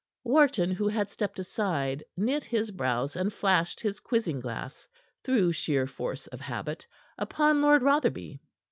[0.23, 4.87] Wharton, who had stepped aside, knit his brows and flashed his quizzing glass
[5.23, 6.87] through sheer force of habit
[7.19, 8.41] upon Lord Rotherby.